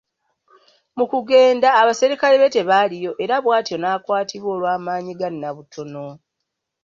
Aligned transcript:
Mu 0.97 1.05
kugenda, 1.11 1.69
abaserikale 1.81 2.35
be 2.41 2.49
tebaaliyo 2.55 3.11
era 3.23 3.35
bw’atyo 3.43 3.75
n’akwatibwa 3.79 4.49
olw’amaanyi 4.55 5.13
ga 5.19 5.29
Nnabutono. 5.33 6.05